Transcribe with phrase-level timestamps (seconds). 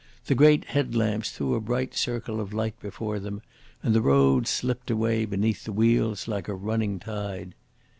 [0.25, 3.43] The great head lamps threw a bright circle of light before them
[3.83, 7.53] and the road slipped away beneath the wheels like a running tide.